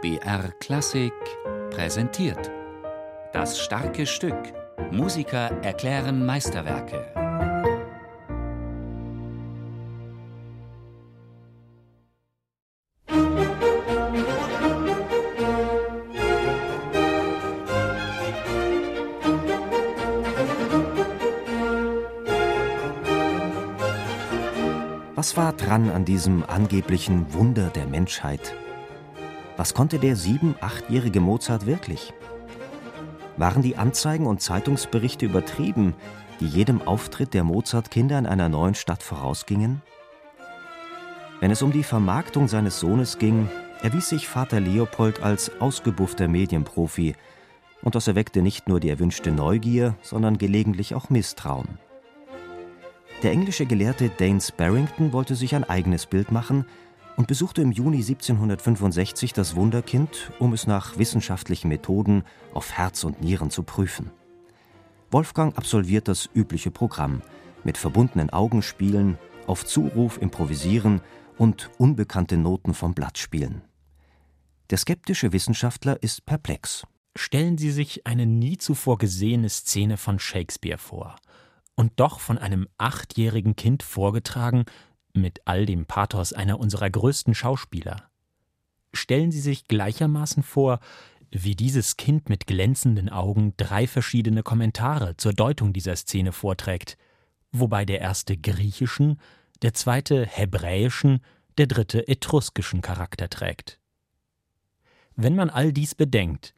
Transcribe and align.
BR 0.00 0.52
Klassik 0.60 1.12
präsentiert. 1.70 2.52
Das 3.32 3.58
starke 3.58 4.06
Stück. 4.06 4.36
Musiker 4.92 5.50
erklären 5.62 6.24
Meisterwerke. 6.24 7.12
Was 25.16 25.36
war 25.36 25.52
dran 25.54 25.90
an 25.90 26.04
diesem 26.04 26.44
angeblichen 26.44 27.34
Wunder 27.34 27.70
der 27.70 27.86
Menschheit? 27.86 28.54
Was 29.58 29.74
konnte 29.74 29.98
der 29.98 30.14
sieben-, 30.14 30.54
achtjährige 30.60 31.18
Mozart 31.18 31.66
wirklich? 31.66 32.14
Waren 33.36 33.60
die 33.60 33.76
Anzeigen 33.76 34.26
und 34.26 34.40
Zeitungsberichte 34.40 35.26
übertrieben, 35.26 35.94
die 36.38 36.46
jedem 36.46 36.80
Auftritt 36.80 37.34
der 37.34 37.42
Mozart-Kinder 37.42 38.20
in 38.20 38.26
einer 38.26 38.48
neuen 38.48 38.76
Stadt 38.76 39.02
vorausgingen? 39.02 39.82
Wenn 41.40 41.50
es 41.50 41.60
um 41.60 41.72
die 41.72 41.82
Vermarktung 41.82 42.46
seines 42.46 42.78
Sohnes 42.78 43.18
ging, 43.18 43.48
erwies 43.82 44.08
sich 44.08 44.28
Vater 44.28 44.60
Leopold 44.60 45.24
als 45.24 45.50
ausgebuffter 45.60 46.28
Medienprofi, 46.28 47.16
und 47.82 47.96
das 47.96 48.06
erweckte 48.06 48.42
nicht 48.42 48.68
nur 48.68 48.78
die 48.78 48.90
erwünschte 48.90 49.32
Neugier, 49.32 49.96
sondern 50.02 50.38
gelegentlich 50.38 50.94
auch 50.94 51.10
Misstrauen. 51.10 51.78
Der 53.24 53.32
englische 53.32 53.66
Gelehrte 53.66 54.08
Daines 54.08 54.52
Barrington 54.52 55.12
wollte 55.12 55.34
sich 55.34 55.56
ein 55.56 55.64
eigenes 55.64 56.06
Bild 56.06 56.30
machen 56.30 56.64
und 57.18 57.26
besuchte 57.26 57.62
im 57.62 57.72
Juni 57.72 57.96
1765 57.96 59.32
das 59.32 59.56
Wunderkind, 59.56 60.30
um 60.38 60.52
es 60.52 60.68
nach 60.68 60.98
wissenschaftlichen 60.98 61.66
Methoden 61.66 62.22
auf 62.54 62.70
Herz 62.72 63.02
und 63.02 63.20
Nieren 63.20 63.50
zu 63.50 63.64
prüfen. 63.64 64.12
Wolfgang 65.10 65.58
absolviert 65.58 66.06
das 66.06 66.30
übliche 66.32 66.70
Programm 66.70 67.22
mit 67.64 67.76
verbundenen 67.76 68.30
Augen 68.30 68.62
spielen, 68.62 69.18
auf 69.48 69.66
Zuruf 69.66 70.22
improvisieren 70.22 71.00
und 71.36 71.70
unbekannte 71.76 72.36
Noten 72.36 72.72
vom 72.72 72.94
Blatt 72.94 73.18
spielen. 73.18 73.62
Der 74.70 74.78
skeptische 74.78 75.32
Wissenschaftler 75.32 76.00
ist 76.00 76.24
perplex. 76.24 76.86
Stellen 77.16 77.58
Sie 77.58 77.72
sich 77.72 78.06
eine 78.06 78.26
nie 78.26 78.58
zuvor 78.58 78.96
gesehene 78.96 79.48
Szene 79.48 79.96
von 79.96 80.20
Shakespeare 80.20 80.78
vor 80.78 81.16
und 81.74 81.94
doch 81.96 82.20
von 82.20 82.38
einem 82.38 82.68
achtjährigen 82.78 83.56
Kind 83.56 83.82
vorgetragen 83.82 84.66
mit 85.12 85.40
all 85.46 85.66
dem 85.66 85.86
Pathos 85.86 86.32
einer 86.32 86.58
unserer 86.58 86.90
größten 86.90 87.34
Schauspieler. 87.34 88.10
Stellen 88.92 89.30
Sie 89.30 89.40
sich 89.40 89.68
gleichermaßen 89.68 90.42
vor, 90.42 90.80
wie 91.30 91.54
dieses 91.54 91.96
Kind 91.96 92.28
mit 92.28 92.46
glänzenden 92.46 93.08
Augen 93.08 93.54
drei 93.56 93.86
verschiedene 93.86 94.42
Kommentare 94.42 95.16
zur 95.16 95.32
Deutung 95.32 95.72
dieser 95.72 95.96
Szene 95.96 96.32
vorträgt, 96.32 96.96
wobei 97.52 97.84
der 97.84 98.00
erste 98.00 98.36
griechischen, 98.36 99.20
der 99.62 99.74
zweite 99.74 100.24
hebräischen, 100.26 101.20
der 101.58 101.66
dritte 101.66 102.06
etruskischen 102.08 102.80
Charakter 102.80 103.28
trägt. 103.28 103.78
Wenn 105.16 105.34
man 105.34 105.50
all 105.50 105.72
dies 105.72 105.94
bedenkt, 105.94 106.54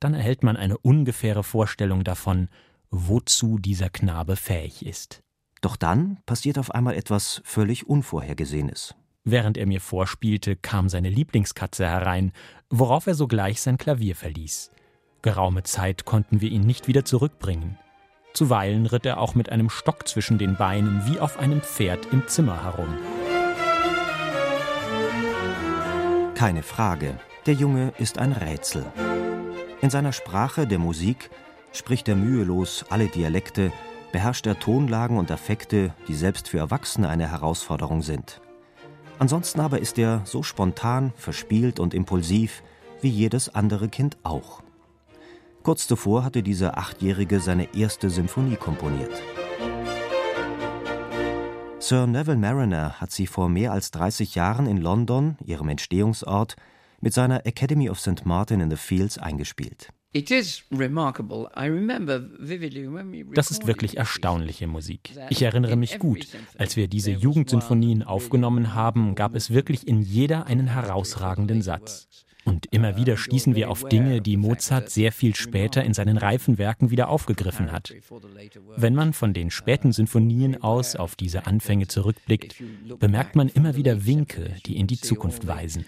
dann 0.00 0.14
erhält 0.14 0.42
man 0.42 0.56
eine 0.56 0.78
ungefähre 0.78 1.44
Vorstellung 1.44 2.04
davon, 2.04 2.48
wozu 2.90 3.58
dieser 3.58 3.90
Knabe 3.90 4.36
fähig 4.36 4.86
ist. 4.86 5.22
Doch 5.60 5.76
dann 5.76 6.18
passiert 6.26 6.58
auf 6.58 6.70
einmal 6.70 6.94
etwas 6.94 7.40
völlig 7.44 7.88
Unvorhergesehenes. 7.88 8.94
Während 9.24 9.58
er 9.58 9.66
mir 9.66 9.80
vorspielte, 9.80 10.56
kam 10.56 10.88
seine 10.88 11.10
Lieblingskatze 11.10 11.86
herein, 11.86 12.32
worauf 12.70 13.06
er 13.06 13.14
sogleich 13.14 13.60
sein 13.60 13.76
Klavier 13.76 14.16
verließ. 14.16 14.70
Geraume 15.20 15.64
Zeit 15.64 16.04
konnten 16.04 16.40
wir 16.40 16.50
ihn 16.50 16.62
nicht 16.62 16.88
wieder 16.88 17.04
zurückbringen. 17.04 17.78
Zuweilen 18.34 18.86
ritt 18.86 19.04
er 19.04 19.20
auch 19.20 19.34
mit 19.34 19.50
einem 19.50 19.68
Stock 19.68 20.06
zwischen 20.06 20.38
den 20.38 20.56
Beinen 20.56 21.02
wie 21.06 21.18
auf 21.18 21.38
einem 21.38 21.60
Pferd 21.60 22.06
im 22.12 22.26
Zimmer 22.28 22.62
herum. 22.62 22.94
Keine 26.34 26.62
Frage, 26.62 27.18
der 27.46 27.54
Junge 27.54 27.92
ist 27.98 28.18
ein 28.18 28.32
Rätsel. 28.32 28.86
In 29.80 29.90
seiner 29.90 30.12
Sprache 30.12 30.66
der 30.66 30.78
Musik 30.78 31.30
spricht 31.72 32.08
er 32.08 32.14
mühelos 32.14 32.84
alle 32.90 33.08
Dialekte, 33.08 33.72
beherrscht 34.12 34.46
er 34.46 34.58
Tonlagen 34.58 35.18
und 35.18 35.30
Affekte, 35.30 35.94
die 36.06 36.14
selbst 36.14 36.48
für 36.48 36.58
Erwachsene 36.58 37.08
eine 37.08 37.30
Herausforderung 37.30 38.02
sind. 38.02 38.40
Ansonsten 39.18 39.60
aber 39.60 39.80
ist 39.80 39.98
er 39.98 40.22
so 40.24 40.42
spontan, 40.42 41.12
verspielt 41.16 41.80
und 41.80 41.94
impulsiv 41.94 42.62
wie 43.00 43.08
jedes 43.08 43.54
andere 43.54 43.88
Kind 43.88 44.16
auch. 44.22 44.62
Kurz 45.62 45.86
zuvor 45.86 46.24
hatte 46.24 46.42
dieser 46.42 46.78
Achtjährige 46.78 47.40
seine 47.40 47.74
erste 47.74 48.10
Symphonie 48.10 48.56
komponiert. 48.56 49.12
Sir 51.80 52.06
Neville 52.06 52.36
Mariner 52.36 53.00
hat 53.00 53.10
sie 53.12 53.26
vor 53.26 53.48
mehr 53.48 53.72
als 53.72 53.90
30 53.90 54.34
Jahren 54.34 54.66
in 54.66 54.78
London, 54.78 55.36
ihrem 55.44 55.68
Entstehungsort, 55.68 56.56
mit 57.00 57.14
seiner 57.14 57.46
Academy 57.46 57.88
of 57.88 58.00
St. 58.00 58.26
Martin 58.26 58.60
in 58.60 58.70
the 58.70 58.76
Fields 58.76 59.18
eingespielt. 59.18 59.92
Das 63.34 63.50
ist 63.50 63.66
wirklich 63.66 63.98
erstaunliche 63.98 64.66
Musik. 64.66 65.10
Ich 65.28 65.42
erinnere 65.42 65.76
mich 65.76 65.98
gut, 65.98 66.26
als 66.56 66.76
wir 66.76 66.88
diese 66.88 67.10
Jugendsinfonien 67.10 68.02
aufgenommen 68.02 68.74
haben, 68.74 69.14
gab 69.14 69.34
es 69.34 69.50
wirklich 69.50 69.86
in 69.86 70.00
jeder 70.00 70.46
einen 70.46 70.68
herausragenden 70.68 71.60
Satz. 71.60 72.08
Und 72.48 72.64
immer 72.70 72.96
wieder 72.96 73.18
stießen 73.18 73.54
wir 73.54 73.70
auf 73.70 73.86
Dinge, 73.90 74.22
die 74.22 74.38
Mozart 74.38 74.88
sehr 74.88 75.12
viel 75.12 75.34
später 75.34 75.84
in 75.84 75.92
seinen 75.92 76.16
reifen 76.16 76.56
Werken 76.56 76.90
wieder 76.90 77.10
aufgegriffen 77.10 77.70
hat. 77.70 77.92
Wenn 78.76 78.94
man 78.94 79.12
von 79.12 79.34
den 79.34 79.50
späten 79.50 79.92
Sinfonien 79.92 80.62
aus 80.62 80.96
auf 80.96 81.14
diese 81.14 81.46
Anfänge 81.46 81.88
zurückblickt, 81.88 82.62
bemerkt 82.98 83.36
man 83.36 83.50
immer 83.50 83.76
wieder 83.76 84.06
Winke, 84.06 84.54
die 84.64 84.78
in 84.78 84.86
die 84.86 84.98
Zukunft 84.98 85.46
weisen. 85.46 85.84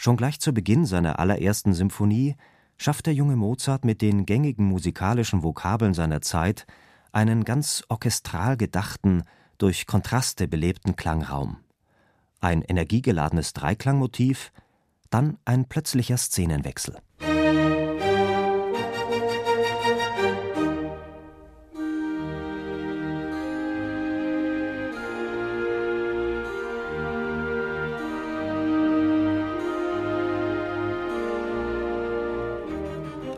Schon 0.00 0.16
gleich 0.16 0.38
zu 0.38 0.54
Beginn 0.54 0.86
seiner 0.86 1.18
allerersten 1.18 1.74
Symphonie 1.74 2.36
schafft 2.76 3.06
der 3.06 3.14
junge 3.14 3.34
Mozart 3.34 3.84
mit 3.84 4.00
den 4.00 4.26
gängigen 4.26 4.64
musikalischen 4.64 5.42
Vokabeln 5.42 5.92
seiner 5.92 6.20
Zeit 6.20 6.66
einen 7.10 7.42
ganz 7.44 7.82
orchestral 7.88 8.56
gedachten, 8.56 9.24
durch 9.58 9.88
Kontraste 9.88 10.46
belebten 10.46 10.94
Klangraum. 10.94 11.56
Ein 12.40 12.62
energiegeladenes 12.62 13.54
Dreiklangmotiv, 13.54 14.52
dann 15.10 15.36
ein 15.44 15.64
plötzlicher 15.64 16.16
Szenenwechsel. 16.16 16.98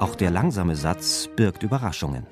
Auch 0.01 0.15
der 0.15 0.31
langsame 0.31 0.77
Satz 0.77 1.29
birgt 1.37 1.63
Überraschungen. 1.63 2.27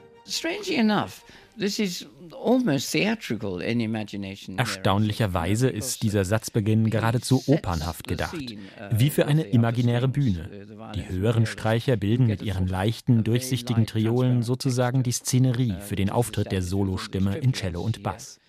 Erstaunlicherweise 4.56 5.68
ist 5.68 6.02
dieser 6.02 6.24
Satzbeginn 6.24 6.88
geradezu 6.88 7.42
opernhaft 7.46 8.08
gedacht, 8.08 8.56
wie 8.90 9.10
für 9.10 9.26
eine 9.26 9.42
imaginäre 9.42 10.08
Bühne. 10.08 10.48
Die 10.94 11.08
höheren 11.10 11.44
Streicher 11.44 11.96
bilden 11.96 12.26
mit 12.26 12.40
ihren 12.40 12.66
leichten, 12.68 13.22
durchsichtigen 13.22 13.86
Triolen 13.86 14.42
sozusagen 14.42 15.02
die 15.02 15.12
Szenerie 15.12 15.74
für 15.80 15.96
den 15.96 16.08
Auftritt 16.08 16.52
der 16.52 16.62
Solostimme 16.62 17.36
in 17.36 17.52
Cello 17.52 17.82
und 17.82 18.02
Bass. 18.02 18.40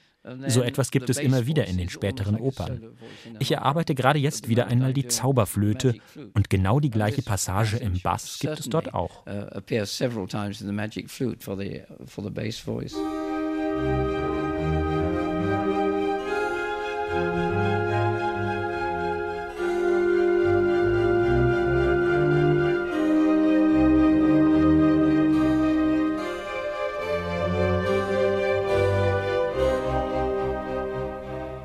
So 0.47 0.61
etwas 0.61 0.91
gibt 0.91 1.09
es 1.09 1.17
immer 1.17 1.45
wieder 1.45 1.65
in 1.65 1.77
den 1.77 1.89
späteren 1.89 2.35
Opern. 2.37 2.97
Ich 3.39 3.51
erarbeite 3.51 3.95
gerade 3.95 4.19
jetzt 4.19 4.49
wieder 4.49 4.67
einmal 4.67 4.93
die 4.93 5.07
Zauberflöte 5.07 5.95
und 6.33 6.49
genau 6.49 6.79
die 6.79 6.89
gleiche 6.89 7.21
Passage 7.21 7.77
im 7.77 7.99
Bass 8.01 8.39
gibt 8.39 8.59
es 8.59 8.69
dort 8.69 8.93
auch. 8.93 9.25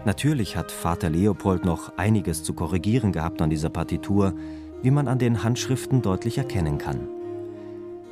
Natürlich 0.05 0.57
hat 0.57 0.71
Vater 0.71 1.09
Leopold 1.09 1.65
noch 1.65 1.97
einiges 1.97 2.43
zu 2.43 2.53
korrigieren 2.53 3.13
gehabt 3.13 3.41
an 3.41 3.49
dieser 3.49 3.71
Partitur, 3.71 4.35
wie 4.83 4.91
man 4.91 5.09
an 5.09 5.19
den 5.19 5.43
Handschriften 5.43 6.03
deutlich 6.03 6.37
erkennen 6.37 6.77
kann. 6.77 7.09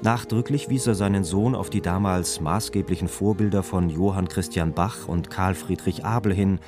Nachdrücklich 0.00 0.70
wies 0.70 0.86
er 0.86 0.94
seinen 0.94 1.22
Sohn 1.22 1.54
auf 1.54 1.68
die 1.68 1.82
damals 1.82 2.40
maßgeblichen 2.40 3.08
Vorbilder 3.08 3.62
von 3.62 3.90
Johann 3.90 4.26
Christian 4.26 4.72
Bach 4.72 5.06
und 5.06 5.30
Karl 5.30 5.54
Friedrich 5.54 6.04
Abel 6.04 6.32
hin, 6.32 6.58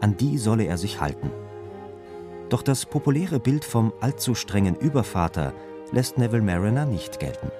an 0.00 0.16
die 0.16 0.38
solle 0.38 0.64
er 0.64 0.78
sich 0.78 1.00
halten. 1.00 1.30
Doch 2.48 2.62
das 2.62 2.86
populäre 2.86 3.38
Bild 3.38 3.64
vom 3.64 3.92
allzu 4.00 4.34
strengen 4.34 4.74
Übervater 4.74 5.52
lässt 5.92 6.18
Neville 6.18 6.42
Mariner 6.42 6.86
nicht 6.86 7.20
gelten. 7.20 7.50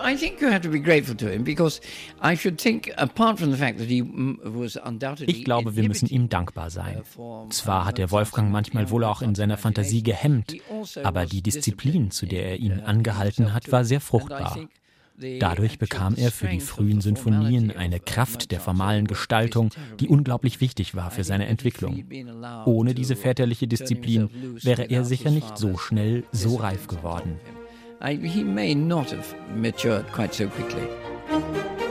Ich 5.26 5.44
glaube, 5.44 5.76
wir 5.76 5.88
müssen 5.88 6.08
ihm 6.08 6.28
dankbar 6.28 6.70
sein. 6.70 7.02
Zwar 7.50 7.84
hat 7.84 7.98
der 7.98 8.10
Wolfgang 8.10 8.50
manchmal 8.50 8.90
wohl 8.90 9.04
auch 9.04 9.22
in 9.22 9.34
seiner 9.34 9.56
Fantasie 9.56 10.02
gehemmt, 10.02 10.56
aber 11.02 11.26
die 11.26 11.42
Disziplin, 11.42 12.10
zu 12.10 12.26
der 12.26 12.46
er 12.46 12.56
ihn 12.56 12.80
angehalten 12.80 13.52
hat, 13.52 13.70
war 13.72 13.84
sehr 13.84 14.00
fruchtbar. 14.00 14.58
Dadurch 15.38 15.78
bekam 15.78 16.14
er 16.16 16.30
für 16.30 16.48
die 16.48 16.60
frühen 16.60 17.00
Sinfonien 17.00 17.70
eine 17.76 18.00
Kraft 18.00 18.50
der 18.50 18.60
formalen 18.60 19.06
Gestaltung, 19.06 19.70
die 19.98 20.08
unglaublich 20.08 20.60
wichtig 20.60 20.94
war 20.94 21.10
für 21.10 21.24
seine 21.24 21.46
Entwicklung. 21.46 22.04
Ohne 22.64 22.94
diese 22.94 23.16
väterliche 23.16 23.68
Disziplin 23.68 24.30
wäre 24.62 24.84
er 24.84 25.04
sicher 25.04 25.30
nicht 25.30 25.58
so 25.58 25.76
schnell 25.76 26.24
so 26.32 26.56
reif 26.56 26.86
geworden. 26.86 27.38
He 28.02 28.42
may 28.42 28.74
not 28.74 29.10
have 29.10 29.34
matured 29.54 30.10
quite 30.10 30.34
so 30.34 30.48
quickly. 30.48 31.89